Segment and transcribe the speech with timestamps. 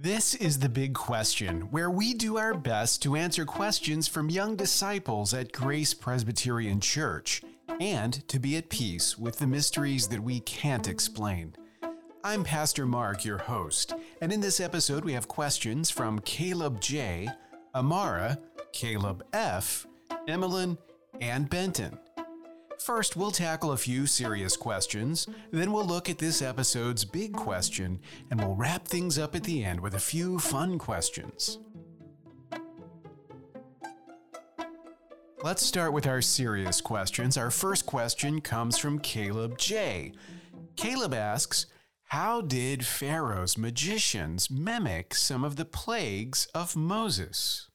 [0.00, 4.54] This is the big question, where we do our best to answer questions from young
[4.54, 7.42] disciples at Grace Presbyterian Church
[7.80, 11.52] and to be at peace with the mysteries that we can't explain.
[12.22, 17.28] I'm Pastor Mark, your host, and in this episode we have questions from Caleb J,
[17.74, 18.38] Amara,
[18.70, 19.84] Caleb F,
[20.28, 20.78] Emmeline,
[21.20, 21.98] and Benton.
[22.78, 28.00] First, we'll tackle a few serious questions, then we'll look at this episode's big question,
[28.30, 31.58] and we'll wrap things up at the end with a few fun questions.
[35.42, 37.36] Let's start with our serious questions.
[37.36, 40.12] Our first question comes from Caleb J.
[40.76, 41.66] Caleb asks,
[42.06, 47.67] How did Pharaoh's magicians mimic some of the plagues of Moses?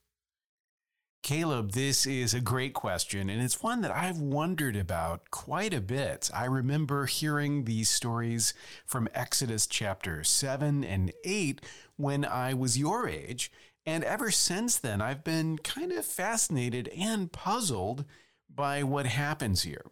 [1.23, 5.80] Caleb, this is a great question, and it's one that I've wondered about quite a
[5.80, 6.30] bit.
[6.34, 8.53] I remember hearing these stories
[8.86, 11.61] from Exodus chapter 7 and 8
[11.95, 13.53] when I was your age,
[13.86, 18.03] and ever since then, I've been kind of fascinated and puzzled
[18.53, 19.86] by what happens here.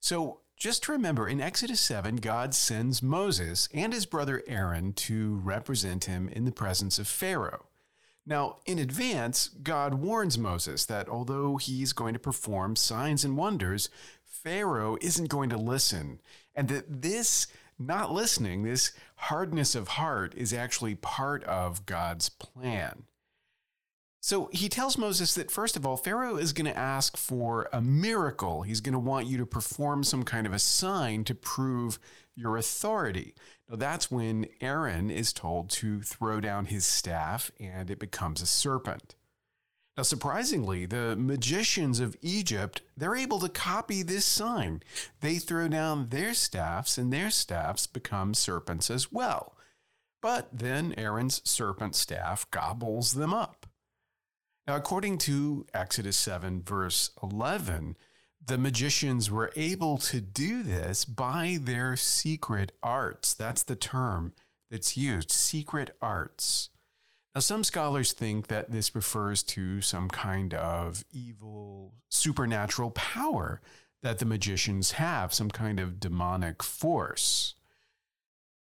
[0.00, 6.04] So, just remember in Exodus 7, God sends Moses and his brother Aaron to represent
[6.04, 7.68] him in the presence of Pharaoh.
[8.26, 13.90] Now, in advance, God warns Moses that although he's going to perform signs and wonders,
[14.24, 16.20] Pharaoh isn't going to listen,
[16.54, 17.46] and that this
[17.78, 23.04] not listening, this hardness of heart, is actually part of God's plan.
[24.20, 27.82] So he tells Moses that, first of all, Pharaoh is going to ask for a
[27.82, 28.62] miracle.
[28.62, 31.98] He's going to want you to perform some kind of a sign to prove
[32.36, 33.34] your authority.
[33.68, 38.46] Now, that's when Aaron is told to throw down his staff and it becomes a
[38.46, 39.14] serpent.
[39.96, 44.82] Now, surprisingly, the magicians of Egypt, they're able to copy this sign.
[45.20, 49.56] They throw down their staffs and their staffs become serpents as well.
[50.20, 53.66] But then Aaron's serpent staff gobbles them up.
[54.66, 57.96] Now, according to Exodus 7, verse 11,
[58.46, 63.34] the magicians were able to do this by their secret arts.
[63.34, 64.32] That's the term
[64.70, 66.70] that's used secret arts.
[67.34, 73.60] Now, some scholars think that this refers to some kind of evil supernatural power
[74.02, 77.54] that the magicians have, some kind of demonic force.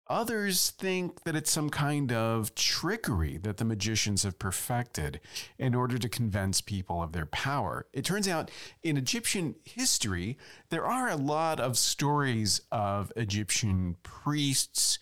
[0.09, 5.21] Others think that it's some kind of trickery that the magicians have perfected
[5.59, 7.87] in order to convince people of their power.
[7.93, 8.51] It turns out
[8.83, 10.39] in Egyptian history,
[10.71, 14.99] there are a lot of stories of Egyptian priests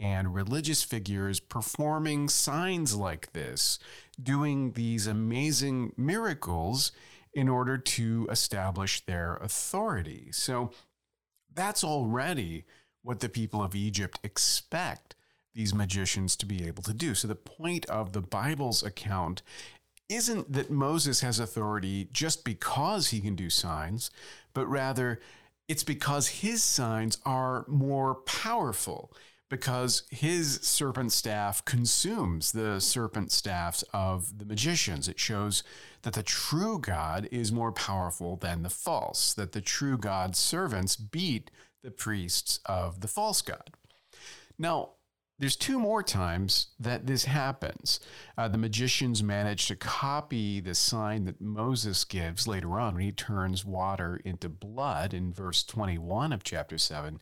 [0.00, 3.78] and religious figures performing signs like this,
[4.20, 6.90] doing these amazing miracles
[7.32, 10.30] in order to establish their authority.
[10.32, 10.72] So
[11.54, 12.64] that's already
[13.08, 15.14] what the people of Egypt expect
[15.54, 17.14] these magicians to be able to do.
[17.14, 19.40] So the point of the Bible's account
[20.10, 24.10] isn't that Moses has authority just because he can do signs,
[24.52, 25.20] but rather
[25.68, 29.10] it's because his signs are more powerful
[29.48, 35.08] because his serpent staff consumes the serpent staffs of the magicians.
[35.08, 35.62] It shows
[36.02, 40.94] that the true God is more powerful than the false, that the true God's servants
[40.94, 41.50] beat
[41.82, 43.70] the priests of the false God.
[44.58, 44.90] Now,
[45.38, 48.00] there's two more times that this happens.
[48.36, 53.12] Uh, the magicians manage to copy the sign that Moses gives later on when he
[53.12, 57.20] turns water into blood in verse 21 of chapter 7.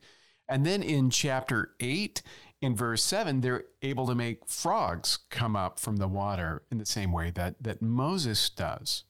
[0.49, 2.23] And then in chapter 8,
[2.61, 6.85] in verse 7, they're able to make frogs come up from the water in the
[6.85, 9.03] same way that, that Moses does.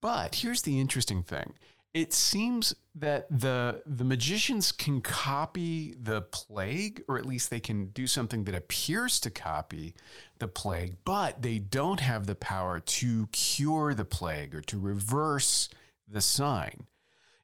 [0.00, 1.52] But here's the interesting thing
[1.92, 7.86] it seems that the the magicians can copy the plague or at least they can
[7.86, 9.94] do something that appears to copy
[10.38, 15.68] the plague but they don't have the power to cure the plague or to reverse
[16.08, 16.86] the sign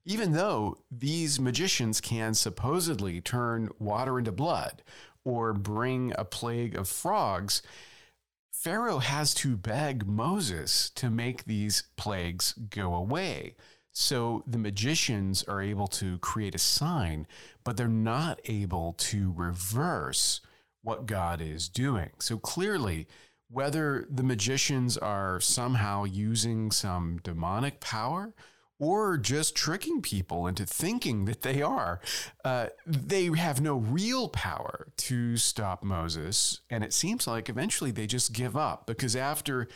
[0.04, 4.82] even though these magicians can supposedly turn water into blood
[5.24, 7.62] or bring a plague of frogs
[8.52, 13.54] Pharaoh has to beg Moses to make these plagues go away.
[13.98, 17.26] So the magicians are able to create a sign,
[17.64, 20.42] but they're not able to reverse
[20.82, 22.10] what God is doing.
[22.18, 23.06] So clearly,
[23.48, 28.34] whether the magicians are somehow using some demonic power
[28.78, 31.98] or just tricking people into thinking that they are,
[32.44, 36.60] uh, they have no real power to stop Moses.
[36.68, 39.68] And it seems like eventually they just give up because after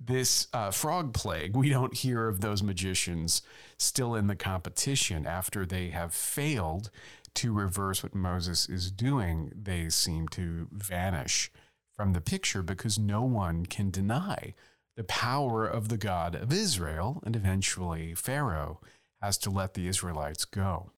[0.00, 3.42] this uh, frog plague, we don't hear of those magicians
[3.78, 6.90] still in the competition after they have failed
[7.34, 9.52] to reverse what Moses is doing.
[9.54, 11.50] They seem to vanish
[11.96, 14.54] from the picture because no one can deny
[14.96, 18.80] the power of the God of Israel, and eventually Pharaoh
[19.20, 20.92] has to let the Israelites go.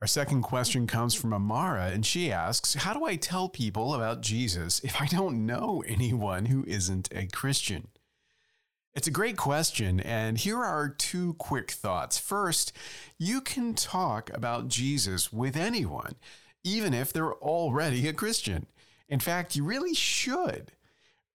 [0.00, 4.20] Our second question comes from Amara, and she asks How do I tell people about
[4.20, 7.88] Jesus if I don't know anyone who isn't a Christian?
[8.94, 12.16] It's a great question, and here are two quick thoughts.
[12.16, 12.72] First,
[13.18, 16.14] you can talk about Jesus with anyone,
[16.62, 18.66] even if they're already a Christian.
[19.08, 20.72] In fact, you really should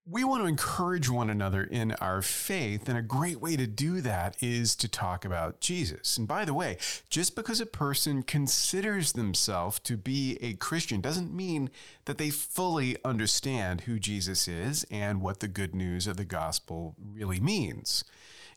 [0.05, 4.01] we want to encourage one another in our faith, and a great way to do
[4.01, 6.17] that is to talk about Jesus.
[6.17, 6.77] And by the way,
[7.09, 11.69] just because a person considers themselves to be a Christian doesn't mean
[12.03, 16.95] that they fully understand who Jesus is and what the good news of the gospel
[17.13, 18.03] really means.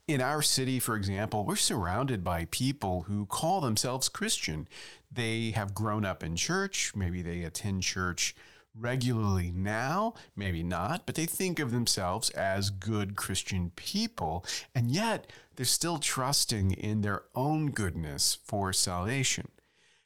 [0.09, 4.67] In our city, for example, we're surrounded by people who call themselves Christian.
[5.13, 8.35] They have grown up in church, maybe they attend church
[8.79, 14.45] regularly now, maybe not, but they think of themselves as good Christian people,
[14.75, 19.49] and yet they're still trusting in their own goodness for salvation.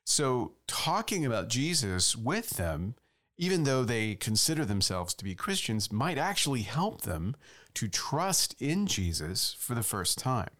[0.04, 2.94] So, talking about Jesus with them,
[3.38, 7.36] even though they consider themselves to be Christians, might actually help them
[7.74, 10.50] to trust in Jesus for the first time.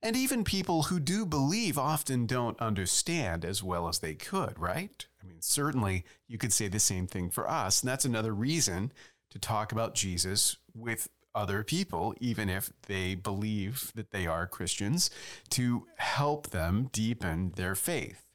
[0.00, 5.06] And even people who do believe often don't understand as well as they could, right?
[5.20, 7.82] I mean, certainly you could say the same thing for us.
[7.82, 8.92] And that's another reason
[9.30, 15.10] to talk about Jesus with other people, even if they believe that they are Christians,
[15.50, 18.27] to help them deepen their faith.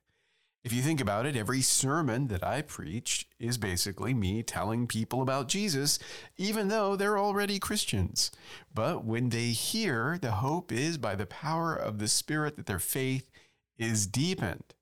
[0.64, 5.22] If you think about it, every sermon that I preach is basically me telling people
[5.22, 6.00] about Jesus,
[6.38, 8.32] even though they're already Christians.
[8.74, 12.80] But when they hear, the hope is by the power of the Spirit that their
[12.80, 13.30] faith
[13.78, 14.74] is deepened.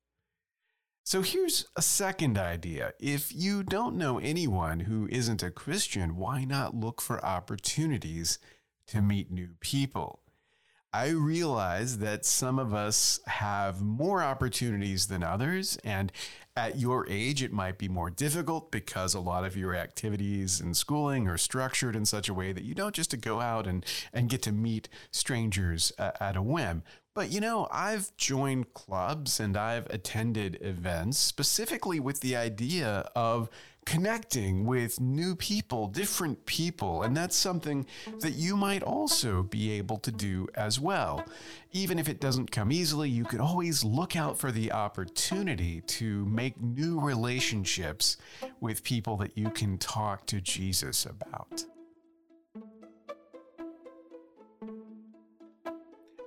[1.03, 2.93] So here's a second idea.
[2.99, 8.37] If you don't know anyone who isn't a Christian, why not look for opportunities
[8.87, 10.19] to meet new people?
[10.93, 15.77] I realize that some of us have more opportunities than others.
[15.85, 16.11] And
[16.57, 20.75] at your age, it might be more difficult because a lot of your activities and
[20.75, 23.85] schooling are structured in such a way that you don't just to go out and,
[24.11, 26.83] and get to meet strangers uh, at a whim.
[27.13, 33.49] But you know, I've joined clubs and I've attended events specifically with the idea of
[33.85, 37.03] connecting with new people, different people.
[37.03, 37.85] And that's something
[38.19, 41.25] that you might also be able to do as well.
[41.71, 46.25] Even if it doesn't come easily, you can always look out for the opportunity to
[46.25, 48.17] make new relationships
[48.59, 51.65] with people that you can talk to Jesus about.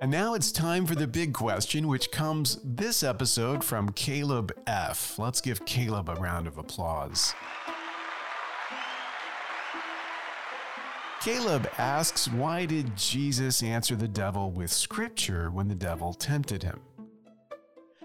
[0.05, 5.17] And now it's time for the big question, which comes this episode from Caleb F.
[5.17, 7.33] Let's give Caleb a round of applause.
[11.21, 16.81] Caleb asks, Why did Jesus answer the devil with scripture when the devil tempted him?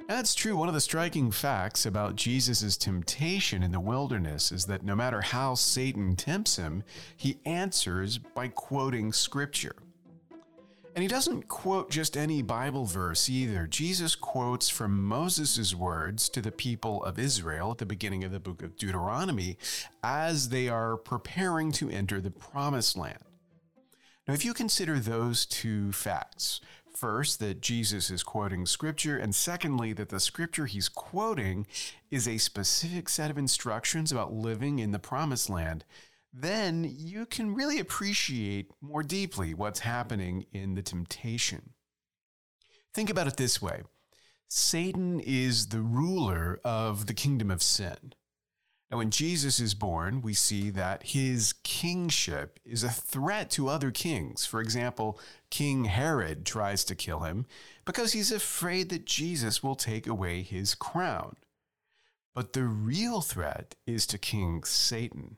[0.08, 0.56] That's true.
[0.56, 5.20] One of the striking facts about Jesus' temptation in the wilderness is that no matter
[5.20, 6.82] how Satan tempts him,
[7.14, 9.76] he answers by quoting scripture.
[10.94, 13.66] And he doesn't quote just any Bible verse either.
[13.66, 18.40] Jesus quotes from Moses' words to the people of Israel at the beginning of the
[18.40, 19.56] book of Deuteronomy
[20.02, 23.18] as they are preparing to enter the promised land.
[24.26, 26.60] Now, if you consider those two facts,
[27.00, 31.66] first, that Jesus is quoting scripture, and secondly, that the scripture he's quoting
[32.10, 35.84] is a specific set of instructions about living in the promised land,
[36.32, 41.70] then you can really appreciate more deeply what's happening in the temptation.
[42.94, 43.82] Think about it this way
[44.48, 48.14] Satan is the ruler of the kingdom of sin.
[48.90, 53.92] Now, when Jesus is born, we see that his kingship is a threat to other
[53.92, 54.44] kings.
[54.44, 57.46] For example, King Herod tries to kill him
[57.84, 61.36] because he's afraid that Jesus will take away his crown.
[62.34, 65.36] But the real threat is to King Satan.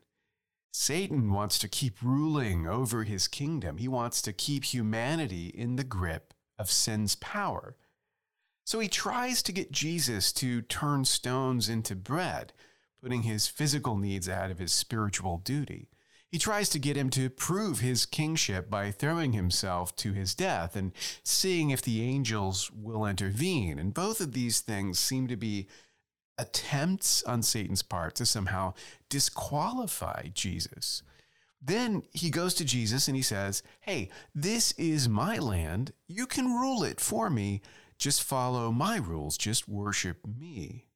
[0.75, 3.77] Satan wants to keep ruling over his kingdom.
[3.77, 7.75] He wants to keep humanity in the grip of sin's power.
[8.65, 12.53] So he tries to get Jesus to turn stones into bread,
[13.03, 15.89] putting his physical needs ahead of his spiritual duty.
[16.27, 20.75] He tries to get him to prove his kingship by throwing himself to his death
[20.75, 20.91] and
[21.23, 23.77] seeing if the angels will intervene.
[23.77, 25.67] And both of these things seem to be
[26.37, 28.73] attempts on Satan's part to somehow
[29.09, 31.03] disqualify Jesus.
[31.61, 35.93] Then he goes to Jesus and he says, Hey, this is my land.
[36.07, 37.61] You can rule it for me.
[37.97, 39.37] Just follow my rules.
[39.37, 40.87] Just worship me.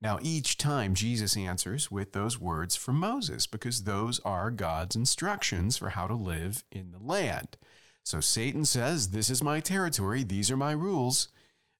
[0.00, 5.78] Now, each time Jesus answers with those words from Moses, because those are God's instructions
[5.78, 7.56] for how to live in the land.
[8.04, 11.28] So Satan says, This is my territory, these are my rules.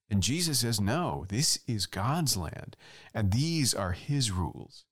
[0.09, 2.77] And Jesus says, No, this is God's land,
[3.13, 4.85] and these are his rules.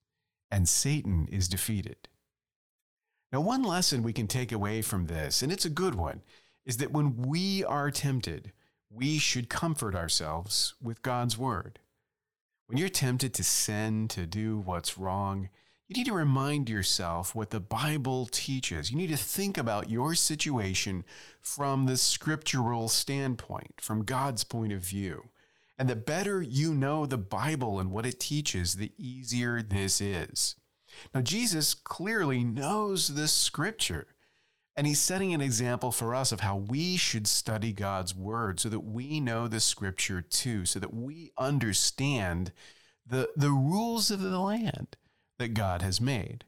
[0.50, 2.08] And Satan is defeated.
[3.32, 6.22] Now, one lesson we can take away from this, and it's a good one,
[6.64, 8.52] is that when we are tempted,
[8.90, 11.80] we should comfort ourselves with God's word.
[12.66, 15.48] When you're tempted to sin, to do what's wrong,
[15.88, 18.90] you need to remind yourself what the Bible teaches.
[18.90, 21.04] You need to think about your situation
[21.42, 25.28] from the scriptural standpoint, from God's point of view.
[25.78, 30.56] And the better you know the Bible and what it teaches, the easier this is.
[31.14, 34.06] Now, Jesus clearly knows this scripture.
[34.76, 38.68] And he's setting an example for us of how we should study God's word so
[38.70, 42.52] that we know the scripture too, so that we understand
[43.06, 44.96] the, the rules of the land
[45.38, 46.44] that God has made.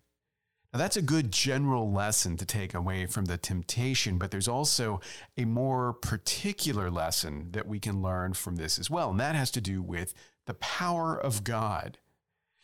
[0.73, 5.01] Now, that's a good general lesson to take away from the temptation, but there's also
[5.37, 9.51] a more particular lesson that we can learn from this as well, and that has
[9.53, 10.13] to do with
[10.47, 11.99] the power of God.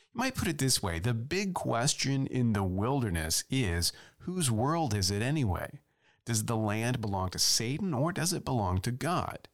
[0.01, 4.95] You might put it this way the big question in the wilderness is whose world
[4.95, 5.81] is it anyway?
[6.27, 9.49] Does the land belong to Satan or does it belong to God?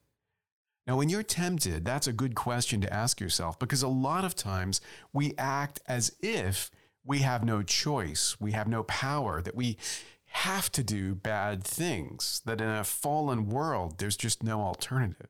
[0.88, 4.34] Now, when you're tempted, that's a good question to ask yourself because a lot of
[4.34, 4.80] times
[5.12, 6.70] we act as if
[7.04, 9.76] we have no choice, we have no power, that we
[10.30, 15.28] have to do bad things, that in a fallen world, there's just no alternative.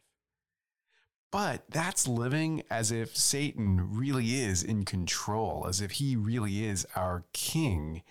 [1.33, 6.87] But that's living as if Satan really is in control, as if he really is
[6.95, 8.03] our king.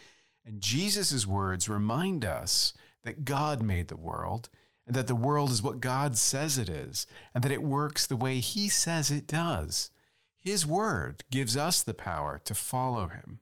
[0.46, 2.74] And Jesus' words remind us
[3.06, 4.50] that God made the world,
[4.88, 8.16] and that the world is what God says it is, and that it works the
[8.16, 9.92] way he says it does.
[10.40, 13.40] His word gives us the power to follow him.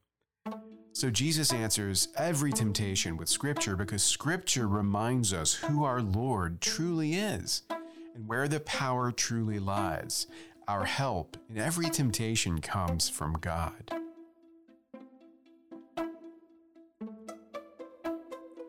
[0.91, 7.15] So Jesus answers every temptation with Scripture because Scripture reminds us who our Lord truly
[7.15, 7.63] is
[8.15, 10.25] and where the power truly lies.
[10.67, 14.04] Our help in every temptation comes from God.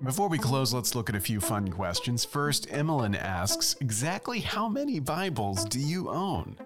[0.06, 2.24] Before we close, let's look at a few fun questions.
[2.24, 6.56] First, Emmeline asks, exactly how many Bibles do you own?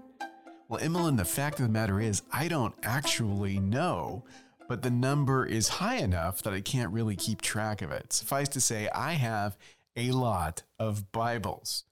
[0.68, 4.24] Well, Emmeline, the fact of the matter is, I don't actually know,
[4.68, 8.12] but the number is high enough that I can't really keep track of it.
[8.12, 9.56] Suffice to say, I have
[9.96, 11.84] a lot of Bibles.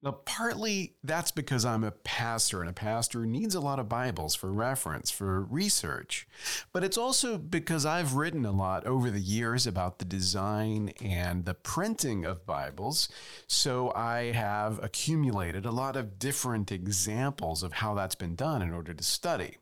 [0.00, 4.36] Now, partly that's because I'm a pastor, and a pastor needs a lot of Bibles
[4.36, 6.28] for reference, for research.
[6.72, 11.46] But it's also because I've written a lot over the years about the design and
[11.46, 13.08] the printing of Bibles.
[13.48, 18.72] So I have accumulated a lot of different examples of how that's been done in
[18.72, 19.56] order to study.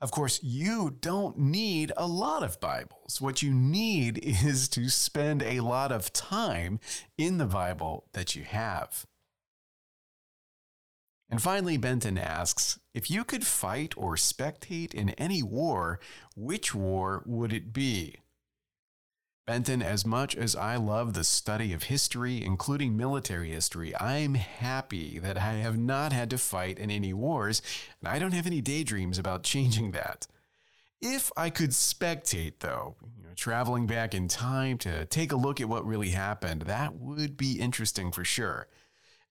[0.00, 3.20] Of course, you don't need a lot of Bibles.
[3.20, 6.80] What you need is to spend a lot of time
[7.16, 9.06] in the Bible that you have.
[11.32, 15.98] And finally, Benton asks If you could fight or spectate in any war,
[16.36, 18.16] which war would it be?
[19.46, 25.18] Benton, as much as I love the study of history, including military history, I'm happy
[25.20, 27.62] that I have not had to fight in any wars,
[27.98, 30.26] and I don't have any daydreams about changing that.
[31.00, 35.62] If I could spectate, though, you know, traveling back in time to take a look
[35.62, 38.68] at what really happened, that would be interesting for sure.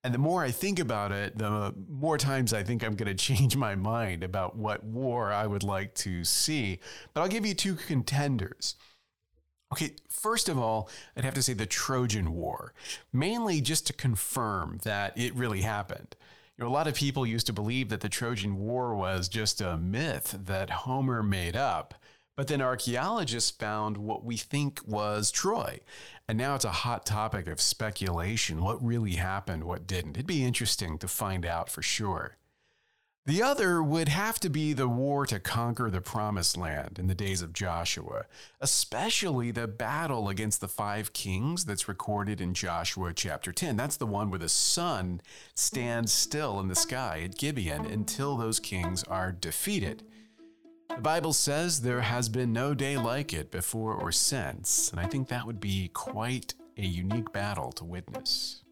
[0.03, 3.24] And the more I think about it, the more times I think I'm going to
[3.24, 6.79] change my mind about what war I would like to see.
[7.13, 8.75] But I'll give you two contenders.
[9.72, 12.74] Okay, first of all, I'd have to say the Trojan War,
[13.13, 16.15] mainly just to confirm that it really happened.
[16.58, 19.62] You know, a lot of people used to believe that the Trojan War was just
[19.62, 21.93] a myth that Homer made up.
[22.36, 25.80] But then archaeologists found what we think was Troy.
[26.28, 30.16] And now it's a hot topic of speculation what really happened, what didn't.
[30.18, 32.38] It'd be interesting to find out for sure.
[33.26, 37.14] The other would have to be the war to conquer the promised land in the
[37.14, 38.26] days of Joshua,
[38.60, 43.78] especially the battle against the five kings that's recorded in Joshua chapter 10.
[43.78, 45.22] That's the one where the sun
[45.54, 50.04] stands still in the sky at Gibeon until those kings are defeated.
[50.95, 55.05] The Bible says there has been no day like it before or since, and I
[55.05, 58.63] think that would be quite a unique battle to witness.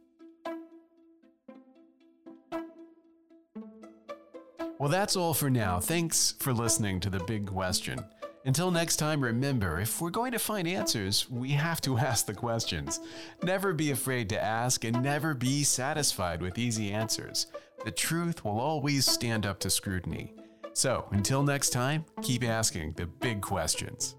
[4.78, 5.80] Well, that's all for now.
[5.80, 8.00] Thanks for listening to The Big Question.
[8.46, 12.34] Until next time, remember if we're going to find answers, we have to ask the
[12.34, 13.00] questions.
[13.44, 17.48] Never be afraid to ask and never be satisfied with easy answers.
[17.84, 20.34] The truth will always stand up to scrutiny.
[20.80, 24.16] So until next time, keep asking the big questions.